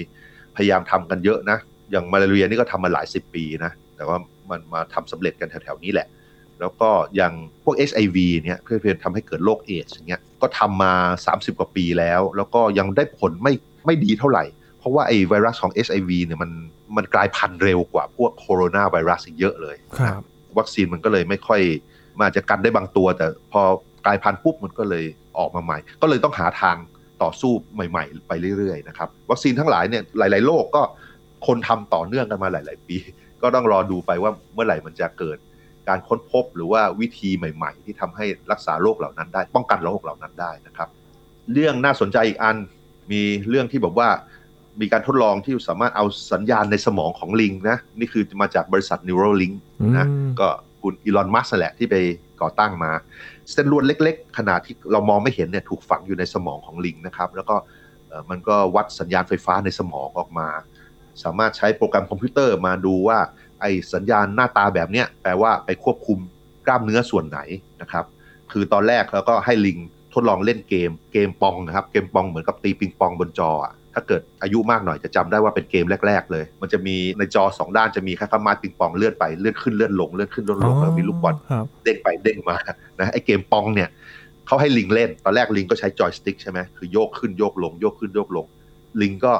[0.55, 1.57] พยายามทำกันเยอะนะ
[1.93, 4.17] อย่างมาลาเรียนี่ก็ทำมาหลายสิบปีนะ แต่ว่า
[4.49, 6.07] มันมาทำสำเร็จกันแถวๆนี้แหละ
[6.59, 7.33] แล้วก็อย่าง
[7.63, 10.93] พวก HIV เนี่ยเพื่อเพื่อทำให้เกิดโรคเอชอย่างเงี้ยก็ทำมา
[11.25, 13.53] 30 กว่าปีแล้ว แล้วก็ยังได้ผลไม่
[13.85, 14.43] ไม่ดีเท่าไหร่
[14.79, 16.51] เพราะว่าไอ้ไวรัสของ HIV เนี่ยมัน
[16.97, 20.21] มันกลายพันธุ์เร็วกว่าพวกโคโรนาไวรัสเยอะเลยครับ
[20.57, 21.61] วัคซีนมันก็เลยไม่ค่อย
[22.17, 23.61] มันอาจจะกันได้บางตัว แต่พอ
[24.05, 25.05] กลายพันธุ์ปุ๊บมันก็เลย
[25.37, 26.77] ออกมาใหม่ ก็เลยต้องหาทาง
[27.23, 27.51] ต่อสู้
[27.89, 30.81] ใหม่ ๆ ไปเรื่อยๆนะครับวัคซีนทั้งหลายเนี่ยหลาย ๆ โรคก็
[31.47, 32.97] คนทำต่อเนื่องกันมาหลาย ๆ ปี
[33.41, 35.37] ก็ต้องรอดูไปว่าเมื่อไหร่มันจะเกิด
[35.87, 40.89] การค้นพบหรือว่าวิธีใหม่ ๆ ที่ทำให้รักษาโรคเหล่านั้นได้ ป้องกันโรคเหล่านั้นได้นะครับ
[41.53, 42.57] เรื่องน่าสนใจอีกอัน
[43.11, 44.09] มีเรื่องที่บอกว่า
[44.81, 49.55] มีการทดลองที่สามารถเอาสัญญาณในสมองของลิงนะนี่คือมาจากบริษัท Neuralink
[49.97, 50.07] นะ
[50.39, 50.49] ก็
[50.81, 51.95] คุณอีลอนมัสก์แหละที่ไป
[52.41, 52.91] ก่อตั้งมา
[53.51, 57.55] เส้นลวดเล็ก ๆ ขนาดที่เรามองไม่เห็นเนี่ยถูกฝังอยู่ในสมองของลิงนะครับ แล้วก็
[58.29, 60.47] มันก็วัดสัญญาณไฟฟ้าในสมองออกมา
[61.23, 63.17] สามารถใช้โปรแกรมคอมพิวเตอร์มาดูว่า
[63.61, 66.19] ไอสัญญาณหน้าตาแบบเนี้ยแปลว่าไปควบคุม
[66.67, 67.39] กล้ามเนื้อส่วนไหน
[67.81, 68.05] นะครับ
[68.51, 69.77] คือตอนแรกเราก็ให้ลิง
[70.13, 81.35] ทดลองเล่นเกมเกมปองนะครับ เกมปองเหมือนกับตีปิงปองบนจออะถ้าเกิดอายุมากหน่อยจะจำได้ว่าเป็นเกมแรก ๆ เลย มันจะมีในจอสองด้านจะมีแค่ข้ามาปิงปองเลื่อนไปเลื่อนขึ้นเลื่อนลงเลื่อนขึ้นเลื่อนลงแล้วมีลูกบอล
[81.83, 82.55] เด้งไปเด้งมา
[82.99, 83.89] นะไอ้เกม Pong เนี่ย
[84.47, 88.45] เขาให้ลิงเล่นตอนแรกลิงก็ใช้จอยสติ๊กใช่ไหมคือโยกขึ้นโยกลงโยกขึ้นโยกลง
[89.01, 89.33] ลิงก็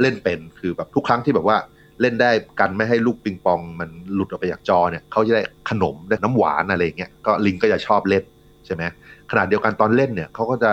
[0.00, 1.58] เล่นเป็นคือแบบทุกครั้งที่แบบว่า
[2.00, 8.24] เล่นได้กันไม่ให้ลูกปิงปองมันหลุดออกไปจากจอเนี่ยเขาจะได้ขนมได้น้ำหวานอะไรเงี้ยก็ลิงก็จะชอบเล่น
[8.66, 8.82] ใช่ไหม
[9.30, 10.70] ขณะเดียวกันตอนเล่นเนี่ยเขาก็จะ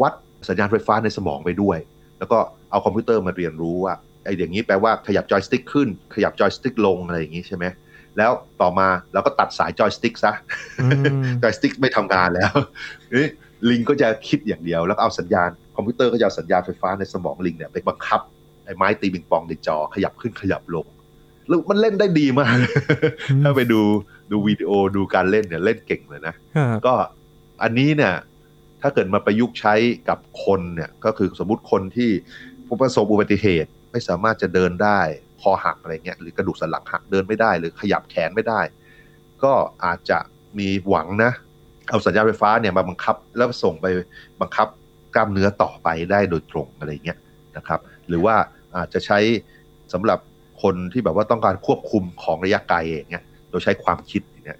[0.00, 0.12] วัด
[0.48, 1.78] สัญญาณไฟฟ้าในสมองไปด้วย
[2.18, 2.38] แล้วก็
[2.70, 7.64] เอาคอมพิวเตอร์มาเรียนรู้ว่าไอ้อย่างนี้แปลว่าขยับจอยสติ๊กขึ้น ขยับจอยสติ๊กลงอะไรอย่างนี้ใช่ไหม
[8.18, 10.32] แล้วต่อมาเราก็ตัดสายจอยสติ๊กซะ
[11.42, 12.52] จอยสติ๊กไม่ทำงานแล้ว
[13.70, 18.20] ลิงก็จะคิดอย่างเดียว แล้วเอาสัญญาณคอมพิวเตอร์ก็จะเอาสัญญาณไฟฟ้าในสมองลิงเนี่ยไปบังคับ
[18.64, 20.86] ไอ้ไม้ตีปิงปองในจอขยับขึ้นขยับลง
[21.48, 22.56] แล้วมันเล่นได้ดีมาก
[23.42, 23.80] ถ้าไปดู
[24.30, 26.34] ดูวิดีโอดูการเล่นเนี่ยเล่นเก่งเลยนะ
[26.86, 26.94] ก็
[27.62, 28.14] อันนี้เนี่ย
[28.82, 29.74] ถ้าเกิดมาประยุกต์ใช้
[30.08, 32.10] กับคนเนี่ยก็คือสมมุติคนที่
[32.80, 35.00] ประสบอุบัติเหตุไม่สามารถจะเดินได้
[35.40, 38.60] คอหักอะไรเงี้ยหรือกระดูกสันหลังหักเดินไม่ได้ หรือขยับแขนไม่ได้
[39.44, 39.52] ก็
[39.84, 40.18] อาจจะ
[40.58, 41.32] มีหวังนะ
[41.90, 43.86] เอาสัญญาณไฟฟ้าเนี่ยมาบังคับแล้วส่งไป
[44.40, 44.66] บังคับ
[45.14, 47.18] กล้ามเนื้อต่อไปได้โดยตรงอะไรเงี้ย
[47.56, 48.36] นะครับ หรือว่า
[48.76, 49.18] อาจจะใช้
[49.92, 50.18] สำหรับ
[50.62, 54.58] คนที่แบบว่าต้องการควบคุมของระยะไกลอย่างเงี้ยโดยใช้ความคิดอย่างเงี้ย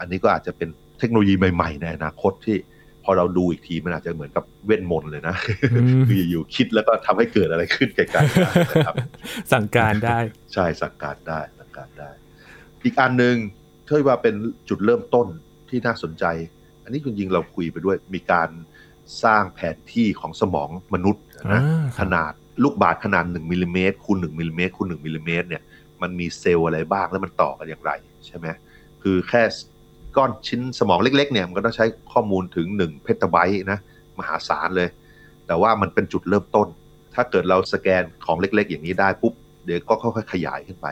[0.00, 2.56] อันนี้ก็อาจจะเป็นเทคโนโลยีใหม่ๆในอนาคตที่
[3.04, 5.36] พอเราดูอีกทีมันอาจจะเหมือนกับเวทมนต์เลยนะ
[6.08, 8.34] คืออยู่คิดแล้วก็ทำให้เกิดอะไรขึ้นไกลๆ
[8.70, 8.94] นะครับ
[9.52, 10.18] สั่งการได้
[10.52, 12.10] ใช่สั่งการได้สั่งการได้
[12.84, 13.36] อีกอันหนึ่ง
[13.86, 14.34] ที่ว่าเป็น
[14.68, 15.26] จุดเริ่มต้น
[15.68, 16.24] ที่น่าสนใจ
[16.84, 18.48] อันนี้จริงๆเราคุยไปด้วยมีการ
[19.24, 21.22] สร้างแผนที่ของสมองมนุษย์
[21.52, 21.60] นะ
[22.00, 25.62] ขนาด ลูกบาศก์ขนาด1มิลลิเมตรคูณ1มิลลิเมตรคูณ1มิลลิเมตรเนี่ย
[26.02, 27.92] มันมีเซลล์อะไรบ้างแล้วมันต่อกันอย่างไร
[28.26, 28.46] ใช่ไหม
[29.02, 29.42] คือแค่
[30.16, 33.78] ก้อนชิ้นสมองเล็กๆเนี่ยมันก็ต้องใช้ข้อมูลถึง1เพตไบต์นะ
[34.18, 34.88] มหาศาลเลย
[35.46, 36.68] แต่ว่ามันเป็นจุดเริ่มต้น
[37.14, 40.86] ถ้าเกิดเราสแกนของเล็ก ๆ อย่างนี้ได้ปุ๊บเดี๋ยวก็ค่อยๆขยายขึ้นไป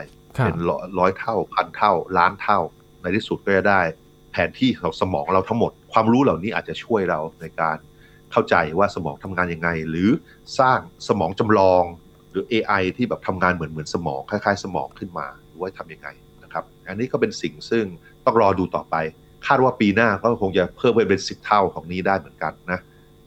[0.45, 0.57] เป็น
[0.99, 2.59] ร้อยเท่าพันเท่าล้านเท่า
[3.01, 3.81] ในที่สุดก็จะได้
[4.31, 7.77] แผนที่ของสมองเราทั้งหมด ความรู้เหล่านี้อาจจะช่วยเราในการ
[8.31, 10.09] เข้าใจว่าสมองทำงานยังไง หรือ
[10.59, 11.83] สร้างสมองจำลอง
[12.31, 16.07] หรือ AI ที่แบบทำงานเหมือนเหมือนสมองคล้าย ๆ สมองขึ้นมาหรือว่าทำยังไง
[16.43, 17.85] นะครับ อันนี้ก็เป็นสิ่งซึ่ง
[18.25, 18.95] ต้องรอดูต่อไป
[19.47, 22.79] คาดว่าปีหน้าก็คงจะเพิ่มไปเป็นสิบเท่าของนี้ได้เหมือนกันนะ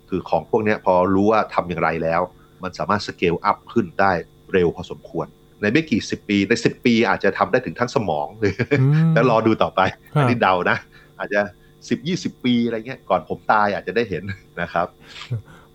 [0.09, 2.21] คือของพวกนี้พอรู้ว่าทำอย่างไรแล้ว
[2.63, 4.13] มันสามารถสเกลอัพขึ้นได้
[4.53, 5.27] เร็วพอสมควร
[5.61, 8.53] ในไม่กี่สิบปีในสิบปีอาจจะทำได้ถึงทั้งสมองเลย
[9.15, 9.81] แล้วรอดูต่อไป
[10.19, 10.77] อันนี้เดานะ
[11.19, 11.41] อาจจะ
[11.89, 14.23] สิบยี่สิบปีอะไรเงี้ยก่อนผมตายอาจจะได้เห็น
[14.61, 14.87] นะครับ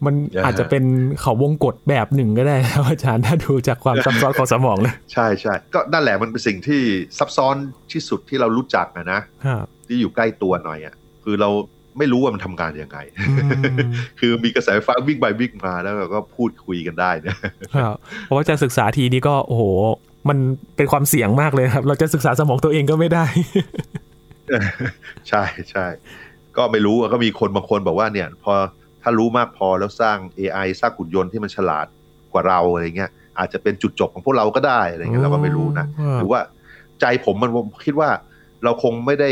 [0.05, 0.15] มัน
[0.45, 0.83] อาจจะเป็น
[1.21, 6.81] เขาวงกฏแบบหนึ่งก็ได้ครับอาจารย์ถ้าดูจากความซับซ้อนของสมองเลยใช่ใช่ก็นั่นแหละมันเป็นสิ่งที่
[7.19, 7.55] ซับซ้อน
[7.91, 9.19] ที่สุดที่เรารู้จักนะนะ
[9.87, 10.93] ที่อยู่ใกล้ตัวหน่อยอะ
[11.23, 11.49] คือเรา
[11.97, 12.97] ไม่รู้ว่ามันทำงานยังไง
[14.19, 17.37] คือมีกระแสไฟฟ้าวิ่งไปวิ่งมาแล้วก็พูดคุยกันได้เนี่ย
[18.25, 19.63] เพราะว่าจะศึกษาทีนี้ก็โอ้โห
[20.29, 20.37] มัน
[20.75, 23.25] เป็นความเสี่ยงมากเลยครับ เราจะศึกษาสมองตัวเองก็ไม่ได้
[25.29, 25.85] ใช่ใช่
[26.57, 28.53] ก็ไม่รู้ก็มีคนบางคนบอกว่าเนี่ยพอ
[29.03, 31.87] ถ้ารู้มากพอแล้วสร้าง AI สร้างหุ่นยนต์ที่มันฉลาด
[32.33, 35.85] กว่าเราอะไรเงี้ยอาจจะเป็นจุดจบของพวกเราก็ได้อะไรเงี้ยเราก็ไม่รู้นะ
[36.17, 36.41] หรือว่า
[37.01, 38.09] ใจผมมันผมคิดว่า
[38.63, 39.31] เราคงไม่ได้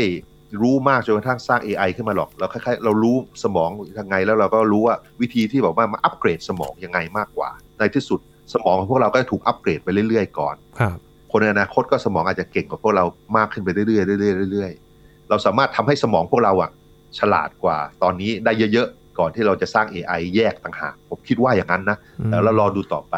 [0.62, 8.20] รู้มากจนกระทั่งสร้าง AI ขึ้นมาหรอกเราคล้ายๆเรารู้สมองยังไงแล้วเราก็รู้ว่าวิธีที่บอกว่ามาอัปเกรดสมองยังไงมากกว่า ในที่สุด
[8.52, 10.96] สมองของพวกเราก็ถูกอัปเกรดไปเรื่อยๆก่อนครับ
[11.30, 13.04] คนในอนาคตก็สมองอาจจะเก่งกว่าพวกเรา
[13.36, 14.85] มากขึ้นไปเรื่อยๆเรื่อยๆเรื่อยๆ
[15.30, 16.70] เราสามารถทำให้สมองพวกเราอะ
[17.18, 21.98] ฉลาดกว่าตอนนี้ได้เยอะๆ ก่อนที่เราจะสร้าง AI แยกต่างหากผมคิดว่าอย่างนั้นนะ
[22.30, 23.14] แล้วเรารอดูต่อไป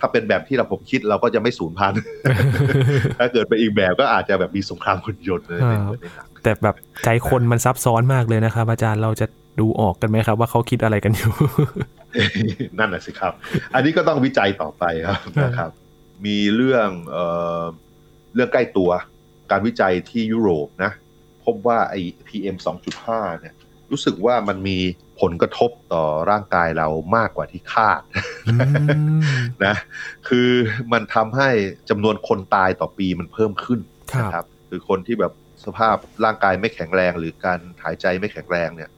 [0.00, 2.02] ถ้าเป็นแบบที่เราผมคิดเราก็จะไม่สูญพันธุ์
[3.18, 9.26] ถ้าเกิดไปอีกแบบก็อาจจะแบบมีสงครามหุ่นยนต์เลยในในหนังแต่แบบใจคนมันซับซ้อนมากเลยนะครับ อาจารย์เราจะ
[9.60, 11.32] ดูออกกันไหมครับ ว่าเขาคิดอะไรกันอยู่
[12.78, 13.32] นั่นแหละสิครับ
[13.74, 15.70] อันนี้ก็ต้องวิจัยต่อไปครับนะครับ
[16.26, 17.24] มีเรื่องเอ่
[17.60, 17.62] อ
[18.34, 18.90] เรื่องใกล้ตัว
[19.50, 20.92] การวิจัยที่ยุโรปนะ
[21.44, 22.56] พบว่าไอ้ PM
[22.98, 23.54] 2.5 เนี่ย
[23.90, 24.78] รู้สึกว่ามันมี
[25.20, 28.00] ผลกระทบต่อร่างกายเรามากกว่าที่คาด
[29.64, 29.76] นะ
[30.28, 30.48] คือ
[30.92, 31.48] มันทำให้
[31.90, 33.80] จำนวนคนตายต่อปีมันเพิ่มขึ้น
[34.12, 35.32] ครับนะครับคือคนที่แบบ
[35.64, 38.90] สภาพร่างกายไม่แข็งแรง หรือการหายใจไม่แข็งแรงเนี่ย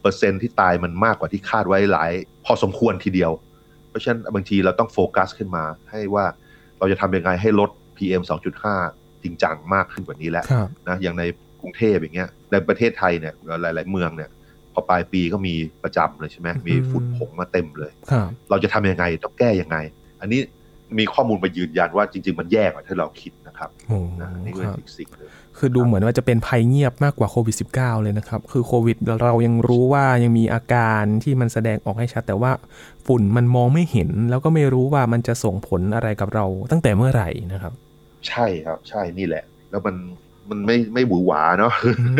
[0.00, 2.12] เปอร์เซ็นต์ที่ตายมันมากกว่าที่คาดไว้หลาย
[2.44, 3.32] พอสมควรทีเดียว
[3.88, 6.24] เพราะฉะนั้นบางทีเราต้องโฟกัสขึ้นมา ให้ว่า
[6.78, 8.22] เราจะทำยังไงให้ลด PM
[8.72, 11.24] 2.5 จริงจังมากขึ้นกว่านี้แล้วครับนะอย่างใน
[11.60, 14.30] กรุงเทพอย่างเงี้ยในประเทศไทยเนี่ยหลาย ๆ เมืองเนี่ย
[14.72, 19.76] พอปลายปีก็มีประจำเลยใช่ไหมมีฝุ่นผงมาเต็มเลยครับเราจะทำยังไงต้องแก้ยังไง
[20.20, 20.40] อันนี้
[20.98, 32.50] มีข้อมูลมายืนยันว่าจริง ๆ มันแย่กว่าที่เราคิดนะครับโอ้นะอันนี่ก็คเป็นรับอีกสิ่งหนึ่งคือดูเหมือนว่าจะเป็นภัยเงียบมากกว่าโควิด -19 เลยนะครับ คือโควิดเรายังรู้ว่ายังมีอาการที่มันแสดงออกให้ชัด แต่ว่า
[33.06, 37.72] ฝุ่นมันมองไม่เห็น แล้วก็ไม่รู้ว่ามันจะส่งผลอะไรกับเราตั้งแต่เมื่อไหร่นะครับ
[38.28, 39.94] ใช่ครับ ใช่นี่แหละ แล้วมัน
[40.50, 41.72] มันไม่ไม่หวือหวาเนาะ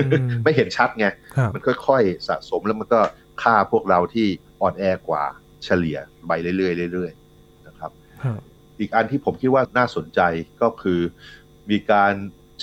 [0.08, 3.00] มไม่เห็นชัดไงครับมันค่อยๆสะสมแล้วมันก็
[3.42, 4.26] ฆ่าพวกเราที่
[4.60, 5.24] อ่อนแอกว่า
[5.64, 7.90] เฉลี่ยไปเรื่อยๆเรื่อยๆนะครับ
[8.22, 8.40] ครับ
[8.80, 10.20] อีกอันที่ผมคิดว่าน่าสนใจ
[10.62, 11.00] ก็คือ
[11.70, 12.12] มีการ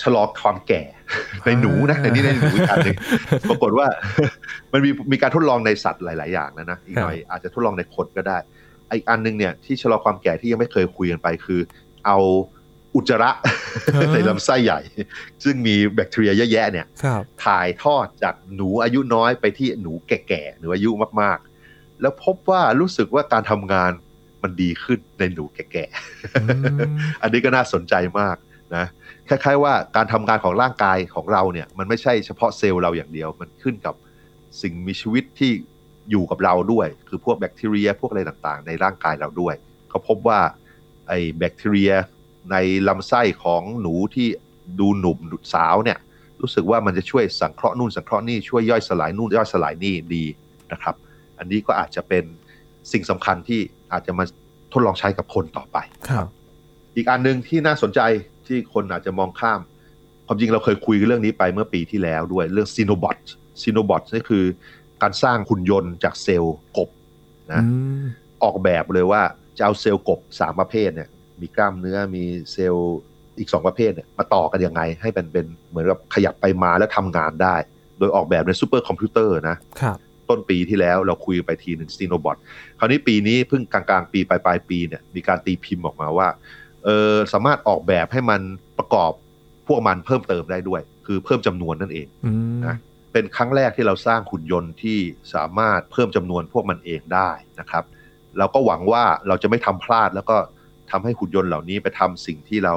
[0.02, 0.82] ชะลอความแก่
[1.44, 2.96] ในหนูนะในนี้ในหนูอีกอันหนึ่ง
[3.50, 3.86] ปรากฏว่า
[4.72, 8.38] มันมีมีการทดลองในสัตว์หลาย ๆ อย่างนะนะอีกหน่อยอาจจะทดลองในคนก็ได้
[8.96, 11.60] อีกอันหนึงเนี่ยที่ชะลอความแก่ที่ยังไม่เคยคุยกันไปคือ
[12.06, 12.18] เอา
[12.96, 13.30] อุจจาระ
[13.96, 14.80] ฮะในลำไส้ใหญ่
[15.44, 20.90] ซึ่งมีแบคทีเรียเยอะแยะเนี่ยครับถ่ายทอดจากหนูอายุน้อยไปที่หนูแก่ๆหรืออายุ
[21.22, 23.90] มากๆ แล้วพบว่ารู้สึกว่าการทำงาน
[24.42, 26.44] มันดีขึ้นในหนูแก่ๆอื
[26.76, 26.90] ม
[27.22, 28.36] อันนี้ก็น่าสนใจมาก
[28.76, 28.84] นะ
[29.28, 33.94] คล้ายๆว่าการทำงานของร่างกายของเราเนี่ย มันไม่ใช่เฉพาะเซลล์เราอย่างเดียวมันขึ้นกับ
[34.62, 35.50] สิ่งมีชีวิตที่
[36.10, 39.54] อยู่กับเราด้วย คือพวกแบคทีเรีย พวกอะไรต่างๆ ในร่างกายเราด้วย
[39.90, 40.40] เขาพบว่า
[41.08, 41.92] ไอ้แบคทีเรีย
[42.50, 42.56] ใน
[42.88, 44.28] ลำไส้ของหนูที่
[44.80, 45.18] ดูหนุ่ม
[45.54, 45.98] สาวเนี่ย
[46.40, 50.24] รู้สึกว่ามันจะช่วยสังเคราะห์นู่นสังเคราะห์นี่ช่วยย่อยสลายนู่นย่อยสลายนี่ดี
[50.72, 50.94] นะครับ
[51.38, 52.24] อันนี้ก็อาจจะเป็น
[52.92, 53.60] สิ่งสำคัญที่
[53.92, 54.24] อาจจะมา
[54.72, 55.76] ทดลองใช้กับคนต่อไป
[56.10, 56.26] ครับ
[56.96, 58.00] อีกอันหนึ่งที่น่าสนใจ
[58.46, 59.60] ที่คนอาจจะมองข้าม
[60.26, 63.18] ความจริงเราเคยคุยเรื่องนี้ไปเมื่อปีที่แล้วด้วยเรื่อง xenobot
[63.62, 64.44] xenobot นี่คือ
[65.02, 66.90] การสร้างหุ่นยนต์จากเซลล์กบ
[67.52, 67.68] นะอื
[68.00, 68.04] ม
[68.44, 69.22] ออกแบบเลยว่า
[69.56, 71.08] จะเอาเซลล์กบสามประเภทเนี่ย
[71.40, 72.98] มีกล้ามเนื้อมีเซลล์
[73.38, 77.54] อีกสองประเภทเนี่ยมาต่อกันยังไง ให้เป็นเป็นเหมือนกับขยับไปมาแล้วทำงานได้
[77.98, 79.96] โดยออกแบบในซูเปอร์คอมพิวเตอร์นะครับ
[80.28, 82.36] ต้นปีที่แล้วเราคุยไปทีหนึ่ง xenobot
[82.78, 86.28] คราวนี้ปีนี้เพิ่งกลางๆ ปีปลายปลายๆปีเนี่ยมีการตีพิมพ์ออกมาว่า
[86.84, 88.40] เออสามารถออกแบบให้มัน
[88.78, 89.12] ประกอบ
[89.66, 92.76] พวกมันเพิ่มเติมได้ด้วย คือเพิ่มจำนวนนั่นเองอืมนะ
[93.12, 94.98] เป็นครั้งแรกที่เราสร้างหุ่นยนต์ที่
[95.34, 97.84] สามารถเพิ่มจำนวนพวกมันเองได้นะครับ
[98.38, 100.36] เราก็หวังว่าเราจะไม่ทำพลาดแล้วก็
[100.90, 102.74] ทำให้หุ่นยนต์เหล่านี้ไปทำสิ่งที่เรา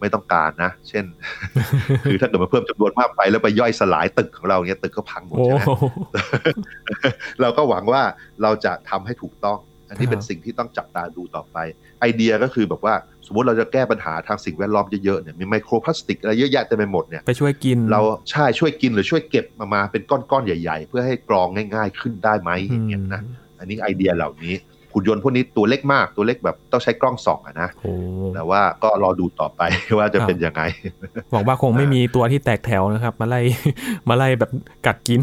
[0.00, 1.04] ไม่ต้องการนะ เช่น
[2.04, 5.62] คือถ้าเกิดมาเพิ่มจำนวนมากไปแล้วไปย่อยสลายตึกของเราเนี้ยตึกก็พังหมดโอ้ใช่ไหม
[7.40, 8.02] เราก็หวังว่า
[8.42, 11.56] เราจะทำให้ถูกต้อง อันนี้ครับเป็นสิ่งที่ต้องจับตาดูต่อไป
[12.00, 12.94] ไอเดียก็คือแบบว่า
[13.26, 23.22] สมมติเราจะแก้ปัญหาทางสิ่งแวดล้อมเยอะๆเนี่ยมีไมโครพลาสติกอะไรเยอะแยะเต็มไปหมดเนี่ยไปช่วยกินเราใช่ช่วยกินหรือช่วยเก็บมามาเป็นก้อนๆใหญ่ ๆ เพื่อให้กรองง่าย ๆ ขึ้นได้ไหมอย่างเงี้ยนะ
[23.58, 24.54] อันนี้ไอเดียเหล่านี้
[24.94, 27.92] หุ่นยนต์พวกนี้ตัวเล็กมากตัวเล็กแบบต้องใช้กล้องส่องอะนะโอ้
[28.34, 29.62] แต่ว่าก็รอดูต่อไป
[29.98, 30.62] ว่าจะเป็นยังไง
[31.32, 33.40] หวังว่าคงไม่มีตัวที่แตกแถวนะครับ มาไล่
[34.08, 34.50] มาไล่แบบ
[34.86, 35.20] กัดกิน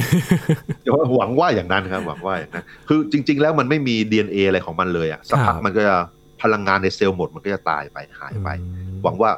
[1.18, 5.96] หวังว่าอย่างนั้นครับหวังว่าอย่างนั้นคือจริง ๆ แล้วมันไม่มี DNA อะไรของมันเลยอะสักพักครับมันก็จะ
[6.42, 8.50] พลังงานในเซลล์หมดมันก็จะตายไปหายไป
[9.04, 9.32] หวังว่า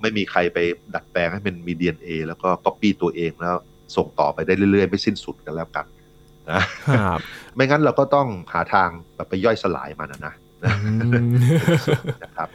[0.00, 0.58] ไม่มีใครไป
[0.94, 3.54] ดัดแปลงให้มันมี DNA แล้วก็ก๊อปปี้ตัวเองแล้ว
[3.96, 5.86] ส่งต่อไปได้เรื่อยๆ ไม่สิ้นสุดกันแล้วกัน
[6.50, 6.62] นะ
[6.98, 7.20] ครับ
[7.54, 10.34] ไม่งั้นเราก็ต้องหาทางแบบไปย่อยสลายมันอะนะ
[12.22, 12.48] นะครับ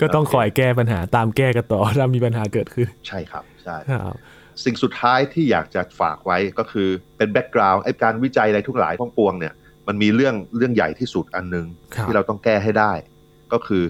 [0.00, 4.16] ก็ต้องคอยแก้ปัญหาตามแก้กันต่อถ้ามีปัญหาเกิดขึ้น ใช่ครับใช่ครับ
[4.64, 9.54] สิ่งสุดท้ายที่อยากจะฝากไว้ก็คือเป็นแบ็กกราวด์ไอ้การวิจัยอะไรทุกหลายทั้งปวงเนี่ย
[9.88, 12.92] มันมีเรื่องเรื่องใหญ่ที่สุดอันหนึงครับที่เราต้องแก้ให้ได้
[13.52, 13.82] ก็คือ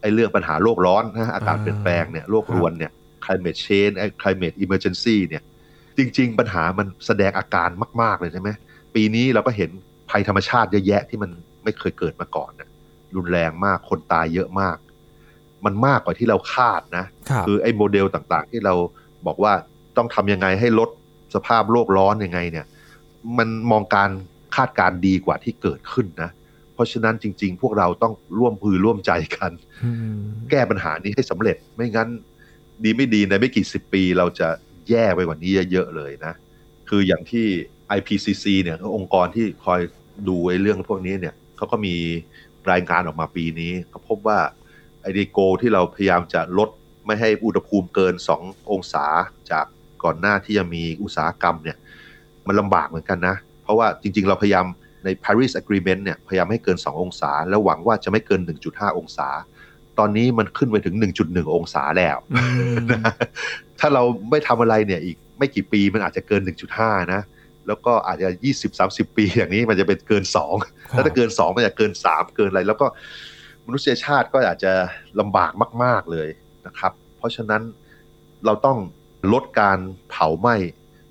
[0.00, 2.92] ไอ้เรื่องปัญหาโลกร้อนนะอากาศเปลี่ยนแปลงเนี่ยโลกรวนเนี่ย
[3.24, 5.42] climate change ไอ้ climate emergency เนี่ย
[5.98, 7.68] จริง ๆ ปัญหามันแสดงอาการ
[8.02, 8.50] มาก ๆ เลยใช่ไหม
[8.94, 9.70] ปีนี้เราก็เห็น
[10.10, 11.30] ภัยธรรมชาติเยอะแยะที่มัน
[11.64, 12.68] ไม่เคยเกิดมาก่อนนะ
[13.16, 14.76] รุนแรงมากคนตายเยอะมาก
[15.64, 18.74] มันมากกว่าที่เราคาดนะครับคือไอ้โมเดลต่างๆ ที่เรา
[19.26, 19.52] บอกว่า
[19.96, 20.88] ต้องทำยังไงให้ลด
[21.34, 22.66] สภาพโลกร้อนยังไงเนี่ย
[23.38, 24.10] มันมองการ
[24.56, 26.30] คาดการณ์ดีกว่าที่เกิดขึ้นนะ
[26.74, 29.52] เพราะฉะนั้นจริง ๆ พวกเราต้องร่วมมือร่วมใจกัน
[29.84, 30.18] อืม
[30.50, 32.08] แก้ปัญหานี้ให้สำเร็จไม่งั้น
[32.84, 34.48] ดีไม่ดีในไม่กี่สิบปีเราจะ
[34.90, 36.32] แย่ไปกว่านี้เยอะๆเลยนะ
[36.88, 37.46] คืออย่างที่
[37.98, 39.80] IPCC เนี่ยองค์กรที่คอย
[40.28, 41.94] ดูไอ้เรื่องพวกนี้เนี่ยเขาก็มี
[42.70, 44.38] รายงานออกมาปีนี้เขาพบว่า
[45.00, 46.68] ไอ้ดีโกที่เราพยายามจะลด
[47.06, 49.06] ไม่ให้อุณหภูมิเกิน 2 องศา
[49.50, 49.66] จาก
[50.04, 51.76] ก่อนหน้าที่จะมีอุตสาหกรรมเนี่ย
[52.46, 54.66] มันลำบากเหมือนกันนะ เพราะว่าจริง ๆ เราพยายาม
[55.04, 59.28] ใน Paris Agreement เนี่ยพยายามให้เกิน 2 องศา แล้วหวังว่าจะไม่เกิน 1.5 องศา
[59.98, 62.76] ตอนนี้มันขึ้นไปถึง 1.1 องศาแล้วอืม
[63.78, 66.42] ถ้าเราไม่ทำอะไรเนี่ยอีกไม่กี่ปีมันอาจจะเกิน
[66.76, 67.20] 1.5 นะ
[67.68, 68.28] แล้วก็อาจจะ
[68.72, 70.24] 20-30 ปีอย่างนี้มันจะเป็นเกิน
[70.56, 72.86] 2 แล้วถ้าเกิน 2 มันจะเกิน 3 เกินอะไร แล้วก็
[73.66, 74.72] มนุษยชาติก็อาจจะ
[75.20, 75.52] ลำบาก
[75.84, 76.28] มาก ๆเลย
[76.66, 77.62] นะครับ เพราะฉะนั้น
[78.44, 78.78] เราต้อง
[79.32, 79.78] ลดการ
[80.10, 80.56] เผาไหม้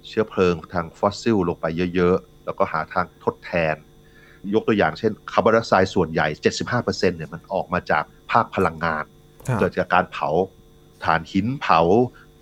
[0.08, 3.76] เชื้อเพลิงทางฟอสซิลลงไปเยอะ ๆ แล้วก็หาทางทดแทน
[4.54, 6.28] ยกตัวอย่างเช่นคาร์บอนไดออกไซด์ส่วนใหญ่
[6.72, 9.04] 75%เนี่ยมันออกมาจากภาคพลังงาน
[9.48, 10.30] ครับเกิดจากการเผา
[11.04, 11.82] ถ่านหินเผา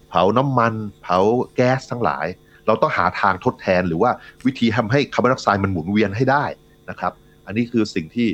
[0.10, 1.20] เผาน้ำมัน เผา
[1.56, 2.26] แก๊สทั้งหลาย
[2.70, 4.12] เราต้องหาทางทดแทนหรือว่า
[4.46, 6.46] วิธีทำให้คาร์บอนไดออกไซด์มันหมุนเวียนให้ได้
[6.90, 7.14] นะครับ
[7.46, 8.28] อันนี้คือสิ่งที่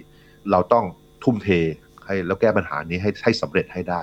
[0.51, 0.85] เราต้อง
[1.23, 1.49] ทุ่มเท
[2.05, 4.01] ให้แล้วแก้ปัญหานี้ให้ให้สำเร็จให้ได้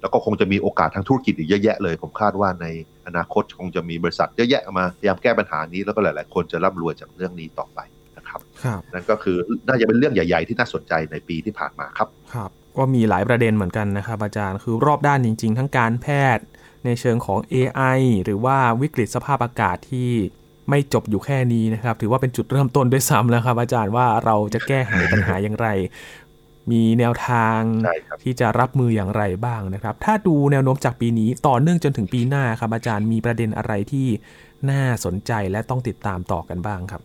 [0.00, 2.66] แล้วก็คงจะมีโอกาสทางธุรกิจอีกเยอะแยะเลย ผมคาดว่าใน
[3.06, 7.80] อนาคตคงจะมีบริษัทเยอะแยะมาพยายามแก้ปัญหานี้แล้วก็หลาย ๆ คนจะร่ำรวยจากเรื่องนี้ต่อไป
[8.16, 16.44] นะครับครับนั่นก็คือน่าจะเป็นเรื่องใหญ่ ๆ ที่น่าสนใจในปีที่ผ่านมาครับครับ ก็มีหลายประเด็นเหมือนกันนะครับอาจารย์คือรอบด้านจริง ๆ ทั้งการแพทย์
[16.84, 20.10] ในเชิงของ AI หรือว่าวิกฤตสภาพอากาศที่
[20.70, 25.68] ไม่จบอยู่แค่นี้นะครับ ถือว่าเป็นจุดเริ่มต้นด้วยซ้ำแล้วครับ อาจารย์ว่าเราจะแก้ไขปัญหาอย่างไร
[26.72, 34.08] มีแนวทางใช่ครับที่จะรับมืออย่างไรบ้างนะครับ ถ้าดูแนวโน้มจากปีนี้ต่อเนื่องจนถึงปีหน้าครับ อาจารย์มีประเด็นอะไรที่
[34.70, 37.02] น่าสนใจและต้องติดตามต่อกันบ้างครับ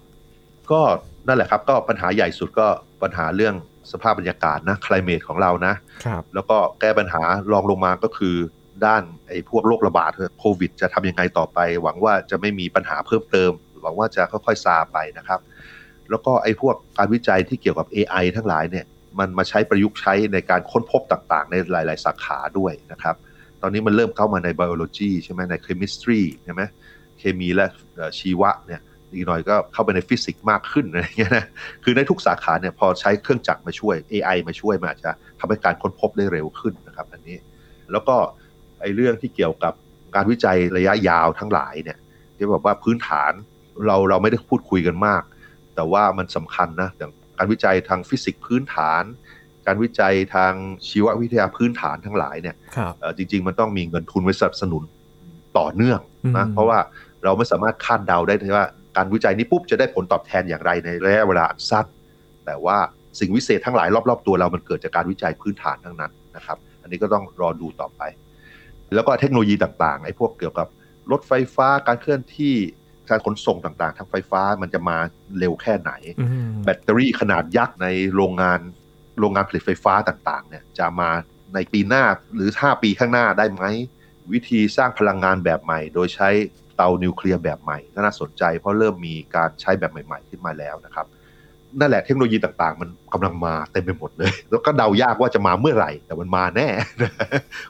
[0.72, 0.82] ก็
[1.28, 2.68] นั่นแหละครับ ก็ปัญหาใหญ่สุดก็
[3.02, 3.56] ปัญหาเรื่อง
[3.92, 5.74] สภาพบรรยากาศนะ climate ของเรานะ
[6.06, 8.36] ครับแล้วก็แก้ปัญหารองลงมาก็คือ
[8.86, 15.40] ด้านไอ้พวกโรคระบาดโควิด จะทำยังไงต่อไป หวังว่าจะไม่มีปัญหาเพิ่มเติม หวังว่าจะค่อยๆซาไปนะครับ
[16.10, 18.86] แล้วก็ไอ้พวกการวิจัยที่เกี่ยวกับ AI ทั้งหลายเนี่ย
[19.20, 23.16] มันมาใช้ประยุกต์ใช้ในการค้นพบต่างๆ ในหลาย ๆ สาขาด้วยนะครับ
[23.62, 26.62] ตอนนี้มันเริ่มเข้ามาใน biology ใช่ไหมใน chemistry ใช่ไหม
[27.20, 27.66] เคมีและ
[28.20, 28.82] ชีวะเนี่ย
[29.14, 31.46] อีกหน่อยก็เข้าไปในฟิสิกส์มากขึ้นอะไรอย่างเงี้ยนะ
[31.84, 37.38] คือในทุกสาขาเนี่ยพอใช้เครื่องจักรมาช่วย AI มาช่วยมาจะทำให้การค้นพบได้เร็วขึ้นนะครับ อันนี้
[37.92, 38.16] แล้วก็
[38.88, 39.74] อ้เรื่องที่เกี่ยวกับ
[40.16, 41.98] การวิจัยระยะยาวทั้งหลายเนี่ย
[42.38, 43.32] ที่บอกว่าพื้นฐาน
[43.88, 45.22] เราเราไม่ได้พูดคุยกันมาก
[45.76, 49.04] แต่ว่ามันสำคัญนะอย่างการวิจัยทางฟิสิกส์พื้นฐาน
[49.68, 50.54] การวิจัยทาง
[50.88, 54.84] ชีววิทยาพื้นฐานทั้งหลายเนี่ยครับเอ่อจริง ๆ มันต้องมีเงินทุนไว้สนับสนุน
[55.58, 56.00] ต่อเนื่อง
[56.38, 56.80] นะอืมเพราะว่า
[57.24, 58.66] เราไม่สามารถคาดเดาได้เลยว่า
[58.98, 61.86] การวิจัยนี้ปุ๊บจะได้ผลตอบแทนอย่างไรในระยะเวลาอันสั้น
[62.46, 62.78] แต่ว่า
[63.20, 68.02] สิ่งวิเศษทั้งหลายรอบ ๆ ตัวเรามันเกิดจากการวิจัยพื้นฐานทั้งนั้นนะครับ อันนี้ก็ต้องรอดูต่อไป
[68.94, 70.68] แล้วก็เทคโนโลยีต่างๆไอ้พวกเกี่ยวกับ
[71.12, 72.56] รถไฟฟ้าการเคลื่อนที่
[73.10, 74.98] การขนส่งต่างๆ ทางไฟฟ้ามันจะมา
[75.40, 78.60] เร็วแค่ไหนอืมแบตเตอรี่ขนาดยักษ์ในโรงงาน
[79.20, 81.10] โรงงานผลิตไฟฟ้าต่างๆ เนี่ย จะมา
[81.54, 82.04] ในปีหน้า
[82.36, 83.64] หรือ 5 ปีข้างหน้าได้ไหม
[84.32, 86.30] วิธีสร้างพลังงานแบบใหม่ โดยใช้
[86.76, 91.06] เตานิวเคลียร์แบบใหม่ก็น่าสนใจเพราะเริ่มมีการใช้แบบใหม่ๆ ขึ้นมาแล้วนะครับ
[91.80, 96.68] นั่นแหละเทคโนโลยีต่างๆ มันกำลังมาเต็มไปหมดเลย แล้วก็เดายากว่าจะมาเมื่อไหร่ แต่มันมาแน่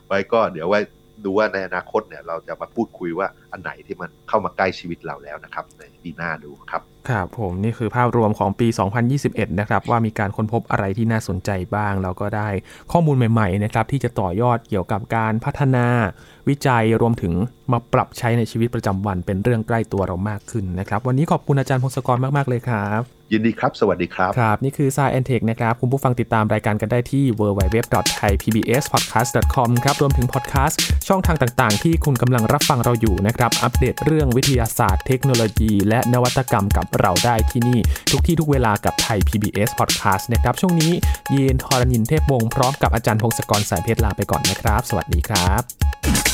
[0.05, 0.79] ไว้ก็เดี๋ยวไว้
[1.23, 8.67] ดูว่าในอนาคตเนี่ยเราจะมาพูดคุยว่าอันไหนที่มันเข้ามาใกล้ชีวิตเราแล้วนะครับ ในปีหน้าดูครับครับผมนี่คือภาพรวมของปี
[9.13, 12.49] 2021 นะครับ ว่ามีการค้นพบอะไรที่น่าสนใจบ้าง แล้วก็ได้
[12.91, 15.87] ข้อมูลใหม่ๆนะครับที่จะต่อยอดเกี่ยวกับการพัฒนา
[16.49, 17.33] วิจัยรวมถึง
[17.71, 37.79] มาปรับใช้ในชีวิตประจำวันเป็นเรื่องใกล้ตัวเรามากขึ้นนะครับ วันนี้ขอบคุณอาจารย์พงศกรมากๆเลยครับ ยินดีครับ สวัสดีครับ ครับ นี่คือ s ายแอนเทคนะครับ คุณผู้ฟังติดตามรายการกันได้ที่ www.thaipbspodcast.com ครับ รวมถึงพอดแคสต์ช่องทางต่างๆ ที่คุณกำลังรับฟังเราอยู่นะครับ อัปเดตเรื่องวิทยาศาสตร์ เทคโนโลยี และนวัตกรรมกับเราได้ที่นี่
[38.11, 40.91] ทุกที่ทุกเวลากับไทย PBS Podcast นะครับ ช่วงนี้
[41.33, 46.26] ยีนทอรนินเทพวงศ์พร้อมกับอาจารย์พงศกรสายเพชรลาไปก่อนนะครับ สวัสดีครับ